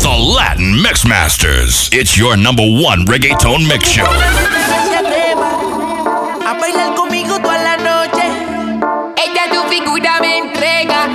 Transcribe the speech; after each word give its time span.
The 0.00 0.16
Latin 0.16 0.74
Mixmasters. 0.82 1.92
It's 1.92 2.16
your 2.16 2.36
number 2.36 2.62
one 2.62 3.04
reggaeton 3.04 3.66
mix 3.68 3.88
show. 3.88 4.06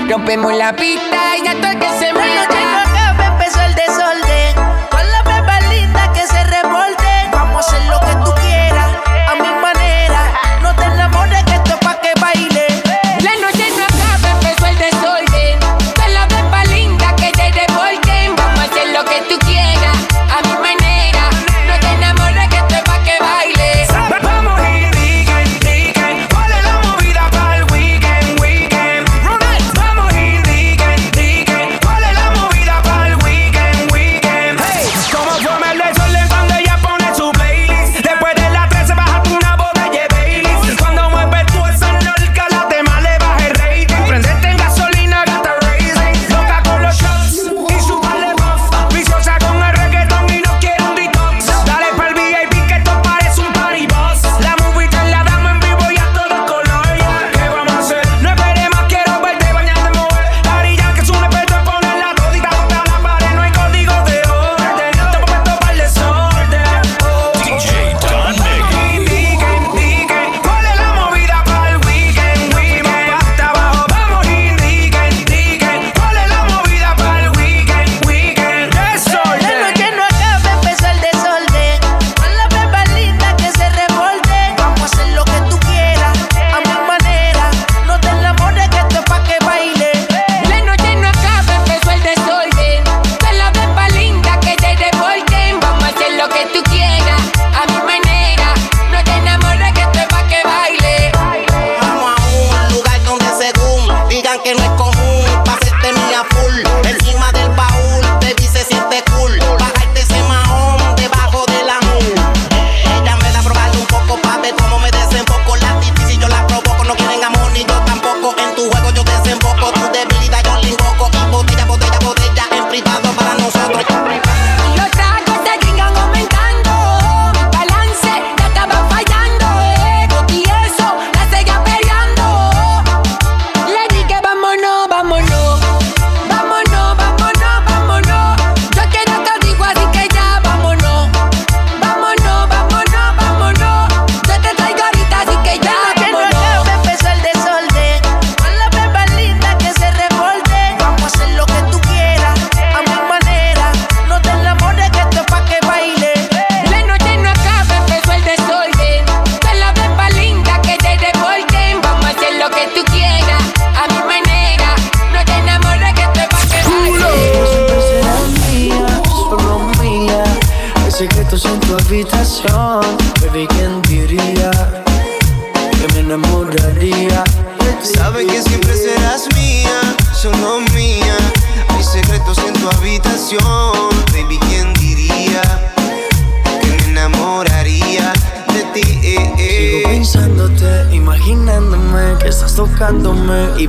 Rompemos 0.09 0.53
la 0.53 0.75
pista 0.75 1.37
y 1.37 1.41
que 1.41 1.89
se 1.99 2.13
me 2.13 2.72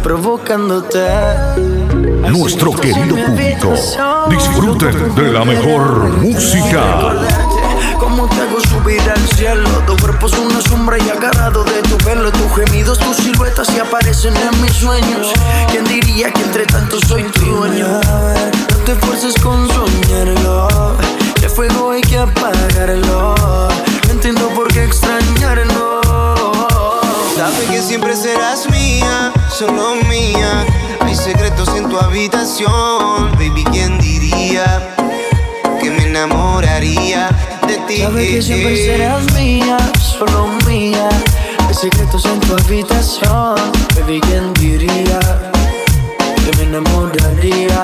provocándote. 0.04 1.02
Nuestro 2.28 2.72
querido 2.72 3.16
público, 3.16 3.72
disfruten 4.28 5.14
de 5.14 5.32
la 5.32 5.46
mejor 5.46 6.18
música. 6.18 7.14
Como 7.98 8.28
te 8.28 8.42
hago 8.42 8.60
subir 8.60 9.00
al 9.00 9.28
cielo. 9.34 9.66
Tu 9.86 9.96
cuerpo 9.96 10.26
es 10.26 10.34
una 10.34 10.60
sombra 10.60 10.98
y 10.98 11.08
agarrado 11.08 11.64
de 11.64 11.80
tu 11.82 11.96
pelo. 11.98 12.30
Tus 12.30 12.54
gemidos, 12.54 12.98
tus 12.98 13.16
siluetas 13.16 13.66
se 13.66 13.80
aparecen 13.80 14.34
en 14.36 14.62
mis 14.62 14.72
sueños. 14.72 15.32
¿Quién 15.70 15.84
diría 15.86 16.30
que 16.30 16.42
entre 16.42 16.66
tanto 16.66 16.98
soy 17.08 17.22
tu 17.22 17.40
dueño? 17.40 17.88
No 17.88 18.76
te 18.84 18.92
esfuerces 18.92 19.34
con 19.42 19.66
soñarlo. 19.68 20.98
Que 21.40 21.48
fuego 21.48 21.92
hay 21.92 22.02
que 22.02 22.18
apagarlo. 22.18 23.34
No 24.06 24.10
entiendo 24.10 24.48
por 24.50 24.68
qué 24.68 24.84
extrañarlo. 24.84 26.02
Sabe 27.34 27.64
que 27.70 27.80
siempre 27.80 28.14
serás 28.14 28.68
mía 28.70 29.32
solo 29.54 29.94
mía. 30.08 30.66
Hay 31.00 31.14
secretos 31.14 31.68
en 31.76 31.88
tu 31.88 31.96
habitación, 31.98 33.30
baby, 33.38 33.64
¿quién 33.70 33.98
diría 33.98 34.96
que 35.80 35.90
me 35.90 36.06
enamoraría 36.06 37.28
de 37.68 37.76
ti? 37.86 38.02
Sabes 38.02 38.28
que 38.28 38.38
eh, 38.38 38.42
siempre 38.42 38.74
eh. 38.74 38.86
serás 38.86 39.32
mía, 39.34 39.76
solo 40.00 40.48
mía. 40.66 41.08
Hay 41.68 41.74
secretos 41.74 42.24
en 42.24 42.40
tu 42.40 42.54
habitación, 42.54 43.54
baby, 43.94 44.20
¿quién 44.22 44.52
diría 44.54 45.20
que 46.44 46.56
me 46.56 46.62
enamoraría? 46.64 47.80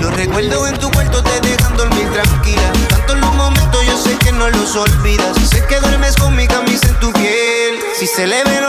Los 0.00 0.16
recuerdos 0.16 0.68
en 0.68 0.78
tu 0.78 0.90
cuarto 0.90 1.22
te 1.22 1.40
dejan 1.42 1.76
dormir 1.76 2.10
tranquila. 2.12 2.72
Tantos 2.88 3.18
los 3.18 3.34
momentos 3.36 3.86
yo 3.86 3.96
sé 3.96 4.16
que 4.18 4.32
no 4.32 4.48
los 4.50 4.74
olvidas. 4.74 5.36
Sé 5.48 5.64
que 5.66 5.78
duermes 5.78 6.16
con 6.16 6.34
mi 6.34 6.48
camisa 6.48 6.88
en 6.88 6.98
tu 6.98 7.12
piel. 7.12 7.78
Si 7.98 8.06
se 8.06 8.26
le 8.26 8.42
ven 8.44 8.65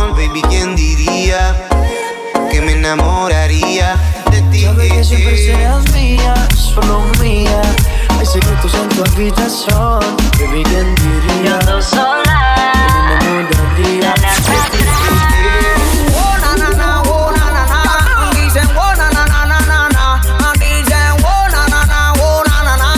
habitación. 0.00 0.14
Baby, 0.14 0.42
¿quién 0.48 0.76
diría 0.76 1.68
que 2.50 2.60
me 2.60 2.72
enamoraría 2.72 3.96
de 4.30 4.42
ti? 4.42 4.64
Sabe 4.64 4.88
que 4.88 5.04
siempre 5.04 5.36
serás 5.36 5.92
mía, 5.92 6.34
solo 6.56 7.04
mía. 7.20 7.62
Hay 8.18 8.26
secretos 8.26 8.74
en 8.74 8.88
tu 8.90 9.04
habitación. 9.04 10.00
Baby, 10.38 10.62
¿quién 10.64 10.94
diría? 10.94 11.58
Que 11.58 13.28
me 13.30 13.40
enamoraría. 13.40 14.14
Oh, 16.14 16.36
na, 16.38 16.56
na, 16.56 16.70
na, 16.76 17.02
oh, 17.02 17.30
na, 17.30 17.44
na, 17.50 17.62
na. 17.66 18.30
Dicen, 18.34 18.68
oh, 18.76 18.94
na, 18.96 19.10
na, 19.10 19.24
na, 19.26 19.44
na, 19.46 19.58
na, 19.66 19.88
na. 19.88 20.52
Dicen, 20.54 21.12
oh, 21.24 21.48
na, 21.50 21.66
na, 21.68 21.84
na, 21.86 22.12
oh, 22.20 22.42
na, 22.46 22.62
na, 22.62 22.74
na. 22.76 22.88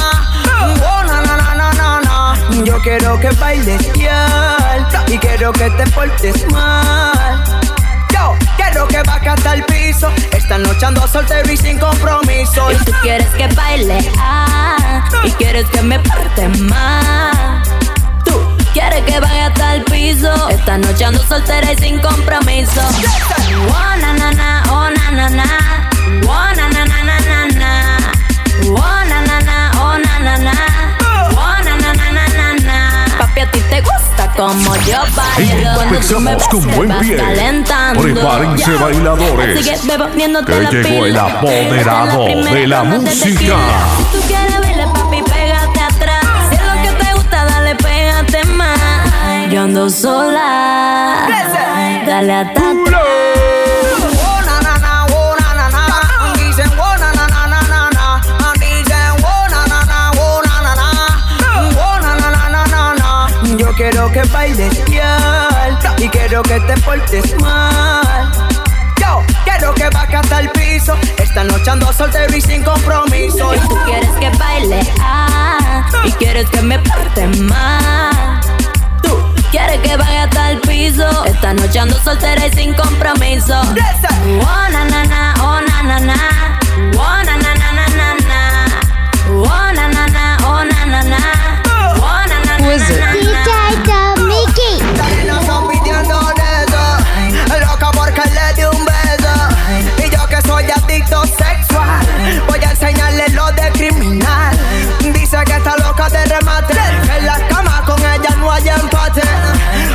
Oh, 0.83 1.03
na, 1.05 1.21
na, 1.21 1.37
na, 1.37 1.55
na, 1.55 1.73
na, 1.73 2.01
na. 2.01 2.65
Yo 2.65 2.79
quiero 2.81 3.19
que 3.21 3.31
bailes 3.31 3.93
quiero 5.23 5.53
que 5.53 5.71
te 5.71 5.87
portes 5.93 6.51
mal. 6.51 7.45
Yo 8.13 8.37
quiero 8.57 8.87
que 8.89 9.03
baje 9.03 9.29
hasta 9.29 9.55
el 9.55 9.65
piso. 9.65 10.11
Esta 10.33 10.59
noche 10.59 10.85
ando 10.85 11.07
soltero 11.09 11.51
y 11.51 11.57
sin 11.57 11.79
compromiso. 11.79 12.71
Y 12.73 12.77
tú 12.85 12.93
quieres 13.03 13.29
que 13.29 13.47
baile, 13.49 14.11
ah, 14.19 15.03
y 15.25 15.31
quieres 15.33 15.67
que 15.71 15.83
me 15.83 15.99
parte 16.01 16.49
más. 16.49 17.69
Tú 18.25 18.35
quieres 18.73 19.03
que 19.05 19.21
vaya 19.21 19.47
hasta 19.47 19.77
el 19.77 19.85
piso. 19.85 20.49
Esta 20.51 20.77
noche 20.79 21.05
ando 21.05 21.23
soltera 21.27 21.73
y 21.73 21.77
sin 21.79 21.99
compromiso. 22.01 22.83
Oh, 23.69 23.97
na, 24.01 24.13
na, 24.13 24.31
na, 24.33 24.63
oh, 24.71 24.91
na, 24.91 25.11
na, 25.11 25.29
na. 25.31 25.45
Oh, 26.27 26.55
na, 26.57 26.69
na, 26.69 26.85
na, 26.85 27.03
na, 27.05 27.21
na, 27.21 27.47
na. 27.59 27.97
Oh, 28.67 29.05
na, 29.09 29.21
na, 29.29 29.41
na, 29.41 29.71
oh, 29.81 29.99
na, 29.99 30.19
na, 30.19 30.39
na. 30.39 30.53
Oh, 31.31 31.65
na, 31.65 31.77
na, 31.77 31.93
na, 31.93 32.11
na, 32.13 32.27
na, 32.29 32.55
na. 32.65 33.07
Papi, 33.19 33.41
a 33.41 33.47
ti 33.51 33.61
te 33.71 33.81
gusta 33.81 33.92
como 34.37 34.77
yo 34.77 34.99
bailo. 35.15 35.73
Me 35.77 35.97
Empezamos 35.97 36.49
con 36.49 36.67
buen 36.77 36.99
pie. 37.01 37.17
Prepárense, 37.99 38.71
bailadores, 38.75 39.67
que 39.67 40.55
llegó 40.71 41.07
el 41.07 41.19
apoderado 41.19 42.25
de 42.27 42.67
la 42.67 42.85
música. 42.85 43.57
Si 43.97 44.05
tú 44.13 44.27
quieres 44.27 44.61
bailar, 44.61 44.93
papi, 44.93 45.23
pégate 45.23 45.81
atrás. 45.81 46.25
Si 46.49 46.55
es 46.57 46.63
lo 46.63 46.83
que 46.83 47.05
te 47.05 47.15
gusta, 47.15 47.45
dale, 47.45 47.75
pégate 47.77 48.45
más. 48.47 49.51
Yo 49.51 49.63
ando 49.63 49.91
sola. 49.91 51.27
Dale 52.07 52.33
hasta 52.33 52.82
quiero 64.03 64.13
que 64.13 64.33
bailes 64.33 64.85
bien 64.87 65.79
y 65.99 66.09
quiero 66.09 66.43
que 66.43 66.59
te 66.61 66.75
portes 66.81 67.41
mal. 67.41 68.33
Yo 69.01 69.23
quiero 69.45 69.73
que 69.75 69.89
baje 69.91 70.17
hasta 70.17 70.41
el 70.41 70.51
piso. 70.51 70.97
Esta 71.19 71.45
noche 71.45 71.71
ando 71.71 71.93
soltero 71.93 72.37
y 72.37 72.41
sin 72.41 72.65
compromiso. 72.65 73.55
Y 73.55 73.59
tú 73.61 73.79
quieres 73.85 74.11
que 74.19 74.31
baile, 74.39 74.81
ah, 75.01 75.85
y 76.05 76.13
quieres 76.13 76.49
que 76.51 76.63
me 76.63 76.79
parte 76.81 77.29
más. 77.29 78.45
Tú 79.03 79.17
quieres 79.51 79.79
que 79.81 79.97
vaya 79.97 80.25
hasta 80.25 80.51
el 80.51 80.61
piso. 80.61 81.25
Esta 81.25 81.55
noche 81.55 81.79
ando 81.79 81.97
soltera 82.03 82.47
y 82.47 82.53
sin 82.53 82.75
compromiso. 82.75 83.61
Oh, 83.61 84.69
na, 84.73 84.85
na, 84.85 85.05
na, 85.05 85.35
oh, 85.43 85.61
na, 85.61 85.83
na, 85.83 86.01
na. 86.01 86.61
Oh, 86.97 87.23
na, 87.25 87.32
remate. 106.33 106.75
En 107.17 107.27
la 107.27 107.39
cama 107.49 107.83
con 107.87 108.01
ella 108.01 108.35
no 108.39 108.51
hay 108.51 108.69
empate. 108.69 109.23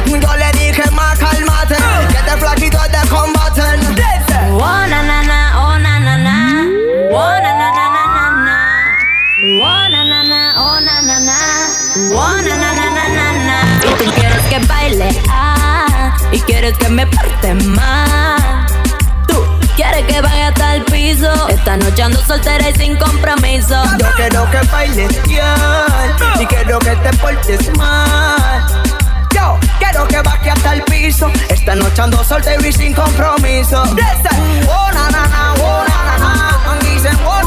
Yo 0.05 0.35
le 0.35 0.51
dije 0.59 0.89
más 0.91 1.17
cálmate. 1.17 1.75
Que 2.25 2.37
flaquito. 2.37 2.77
Oh, 4.59 4.87
na, 4.87 5.03
na, 5.03 5.21
na, 5.23 5.39
oh, 5.61 5.77
na, 5.77 5.99
na, 5.99 6.17
na. 6.17 6.65
Oh, 7.11 7.35
na, 7.43 7.51
na, 7.59 7.69
na, 7.75 8.03
na, 8.15 8.25
na. 8.47 8.57
Oh, 9.61 9.89
na, 9.89 10.03
na, 10.03 10.23
na, 10.23 10.41
oh, 10.57 10.79
na, 10.79 11.01
na, 11.01 11.19
na. 11.19 11.37
Oh, 12.11 12.37
na, 12.45 12.55
na, 12.63 12.69
na, 12.73 13.05
na, 13.17 13.27
na. 13.47 13.57
Y 13.83 13.93
tú 13.97 14.11
quieres 14.15 14.45
que 14.49 14.59
baile, 14.67 15.21
ah, 15.29 16.17
y 16.31 16.39
quieres 16.41 16.77
que 16.77 16.89
me 16.89 17.05
parte 17.05 17.53
más. 17.53 18.06
Esta 21.77 21.89
noche 21.91 22.01
ando 22.01 22.19
soltera 22.25 22.69
y 22.69 22.73
sin 22.73 22.95
compromiso. 22.95 23.83
Yo 23.99 24.07
quiero 24.15 24.49
que 24.49 24.61
bailes 24.71 25.23
bien 25.27 25.43
y 26.39 26.45
quiero 26.47 26.79
que 26.79 26.95
te 26.95 27.15
portes 27.17 27.77
mal. 27.77 28.65
Yo 29.31 29.59
quiero 29.77 30.07
que 30.07 30.19
baje 30.21 30.49
hasta 30.49 30.73
el 30.73 30.81
piso. 30.83 31.31
Esta 31.49 31.75
noche 31.75 32.01
ando 32.01 32.23
soltero 32.23 32.65
y 32.65 32.73
sin 32.73 32.95
compromiso. 32.95 33.83
Oh, 33.83 34.91
na, 34.91 35.09
na, 35.11 35.27
na, 35.27 35.53
oh, 35.53 35.83
na, 35.87 36.17
na, 36.17 36.17
na. 36.17 36.79
Dicen, 36.81 37.15
oh, 37.23 37.43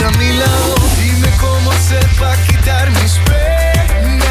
a 0.00 0.10
mi 0.12 0.32
lado. 0.32 0.74
Dime 0.96 1.28
cómo 1.38 1.70
hacer 1.70 2.04
para 2.18 2.36
quitar 2.46 2.90
mis 2.90 3.12
penas. 3.26 4.22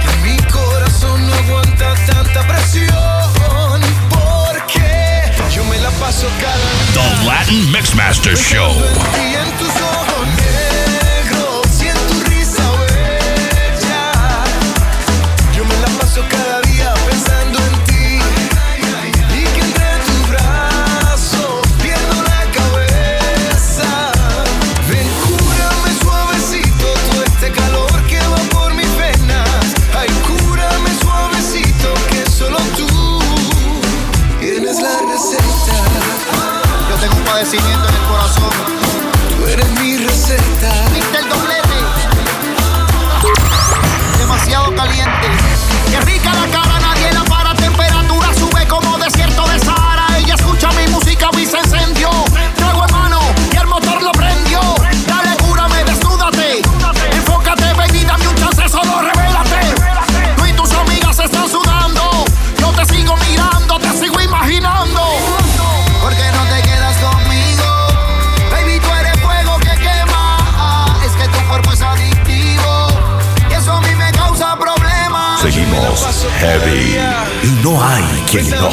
Que 0.00 0.16
mi 0.22 0.36
corazón 0.52 1.26
no 1.26 1.34
aguanta 1.34 1.94
tanta 2.06 2.46
presión. 2.46 3.80
Porque 4.10 5.32
yo 5.52 5.64
me 5.64 5.78
la 5.80 5.90
paso 5.92 6.28
cada 6.40 6.70
The 6.94 7.26
Latin 7.26 7.72
Mixmaster 7.72 8.36
Show. 8.36 8.72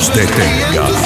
Detenga. 0.10 1.01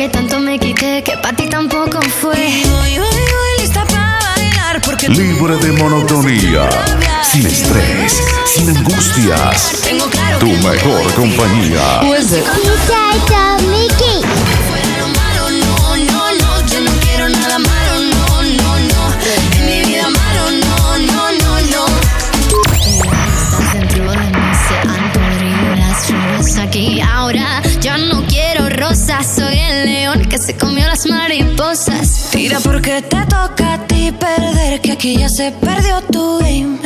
que 0.00 0.08
tanto 0.08 0.40
me 0.40 0.58
quité, 0.58 1.02
que 1.02 1.14
para 1.18 1.36
ti 1.36 1.46
tampoco 1.46 2.00
fue. 2.22 2.34
Hoy, 2.34 2.98
hoy, 2.98 3.00
hoy, 3.00 3.60
lista 3.60 3.84
para 3.84 4.18
bailar 4.34 4.80
porque 4.80 5.10
Libre 5.10 5.56
de 5.58 5.72
monotonía, 5.72 6.70
sin 7.22 7.46
estrés, 7.46 8.22
sin 8.46 8.74
angustias. 8.74 9.82
Tengo 9.84 10.06
claro 10.06 10.38
tu 10.38 10.46
mejor 10.46 11.12
compañía. 11.12 12.00
Tira 32.30 32.58
porque 32.60 33.02
te 33.02 33.18
toca 33.26 33.74
a 33.74 33.86
ti 33.86 34.10
perder, 34.12 34.80
que 34.80 34.92
aquí 34.92 35.18
ya 35.18 35.28
se 35.28 35.52
perdió 35.52 36.00
tu 36.10 36.38
game. 36.38 36.78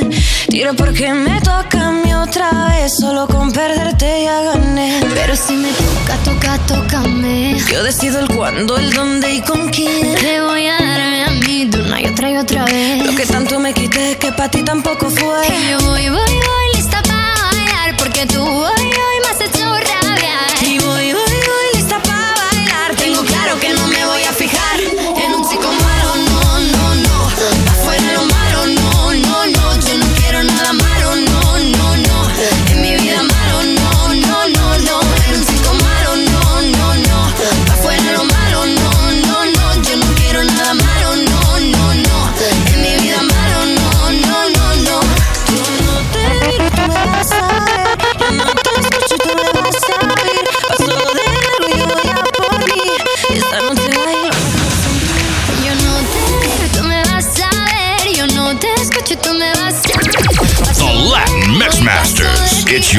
Tira 0.48 0.72
porque 0.72 1.14
me 1.14 1.40
toca 1.42 1.88
a 1.88 1.92
mí 1.92 2.12
otra 2.12 2.50
vez, 2.70 2.96
solo 2.98 3.28
con 3.28 3.52
perderte 3.52 4.24
ya 4.24 4.42
gané. 4.42 5.00
Pero 5.14 5.36
si 5.36 5.52
me 5.52 5.68
toca, 5.68 6.16
toca, 6.24 6.58
tócame. 6.66 7.56
Yo 7.70 7.84
decido 7.84 8.18
el 8.18 8.28
cuándo, 8.34 8.76
el 8.76 8.92
dónde 8.92 9.34
y 9.34 9.40
con 9.42 9.68
quién. 9.68 10.12
Te 10.16 10.40
voy 10.40 10.66
a 10.66 10.76
darme 10.76 11.24
a 11.24 11.30
mí 11.30 11.66
de 11.66 11.80
una 11.80 12.00
y 12.00 12.06
otra 12.06 12.30
y 12.32 12.36
otra 12.36 12.64
vez. 12.64 13.06
Lo 13.06 13.14
que 13.14 13.26
tanto 13.26 13.60
me 13.60 13.72
quité, 13.72 14.16
que 14.18 14.32
para 14.32 14.50
ti 14.50 14.64
tampoco 14.64 15.08
fue. 15.08 15.46
Y 15.56 15.70
yo 15.70 15.78
voy, 15.86 16.08
voy, 16.08 16.18
voy, 16.18 16.66
lista 16.74 17.00
para 17.02 17.32
bailar, 17.52 17.96
porque 17.96 18.26
tú 18.26 18.40
voy, 18.40 18.82
voy 18.82 19.13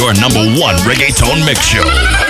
your 0.05 0.13
number 0.21 0.61
one 0.61 0.75
reggaeton 0.85 1.43
mix 1.45 1.65
show. 1.65 2.24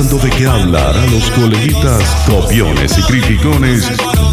de 0.00 0.30
qué 0.30 0.46
hablar 0.46 0.96
a 0.96 1.06
los 1.08 1.30
coleguitas 1.32 2.02
copiones 2.26 2.96
y 2.96 3.02
criticones 3.02 3.86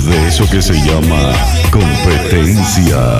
de 0.06 0.28
eso 0.28 0.50
que 0.50 0.62
se 0.62 0.74
llama 0.74 1.34
competencia. 1.70 3.20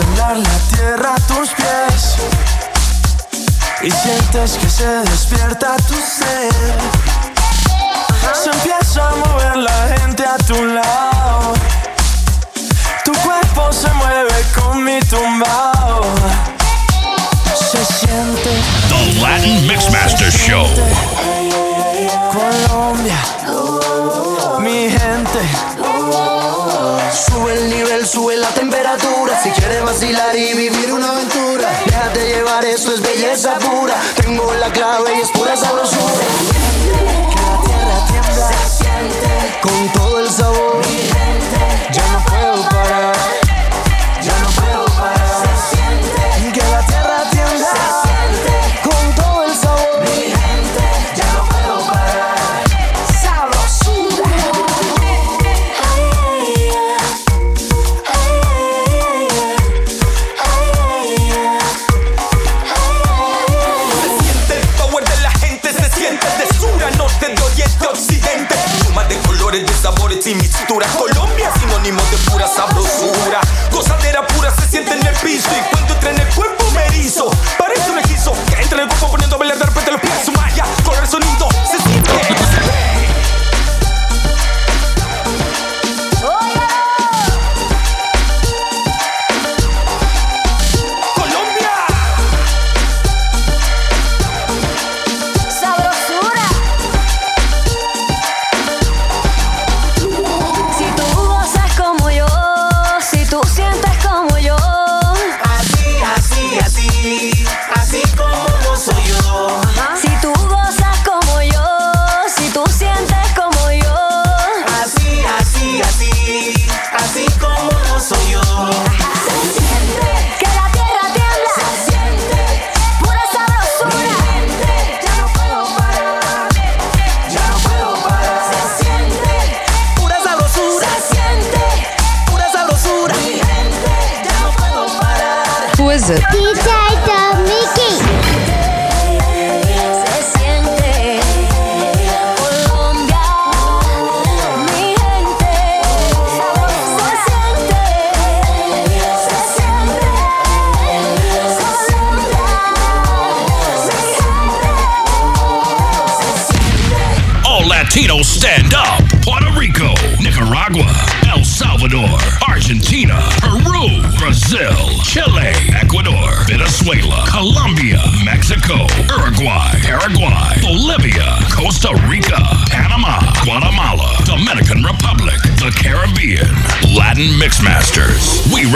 la 0.00 0.76
tierra 0.76 1.14
a 1.14 1.20
tus 1.26 1.50
pies 1.50 2.16
y 3.82 3.90
sientes 3.90 4.58
que 4.58 4.68
se 4.68 4.86
despierta 5.10 5.76
tu 5.88 5.94
ser. 5.94 6.52
Se 8.34 8.50
empieza 8.50 9.08
a 9.08 9.14
mover 9.16 9.56
la 9.56 9.96
gente 9.98 10.24
a 10.24 10.36
tu 10.38 10.64
lado. 10.64 11.54
Tu 13.04 13.12
cuerpo 13.12 13.72
se 13.72 13.90
mueve 13.94 14.44
con 14.54 14.84
mi 14.84 15.00
tumbao. 15.00 16.02
Se 17.54 17.84
siente. 17.84 18.50
The 18.88 19.20
Latin 19.20 19.66
Mixmaster 19.66 20.30
Show. 20.30 20.66
sube 28.10 28.36
la 28.36 28.48
temperatura. 28.48 29.40
Si 29.40 29.50
quieres 29.50 29.82
vacilar 29.84 30.34
y 30.36 30.52
vivir 30.54 30.92
una 30.92 31.10
aventura, 31.10 31.70
déjate 31.86 32.26
llevar, 32.26 32.64
eso 32.64 32.92
es 32.92 33.00
belleza 33.00 33.56
pura. 33.58 33.94
Tengo 34.16 34.52
la 34.54 34.70
clave 34.72 35.14
y 35.16 35.20
es 35.20 35.30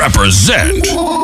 represent 0.05 1.24